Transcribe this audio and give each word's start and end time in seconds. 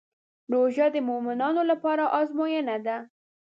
روژه 0.53 0.87
د 0.95 0.97
مؤمنانو 1.09 1.61
لپاره 1.71 2.03
ازموینه 2.19 2.77
ده. 2.85 2.97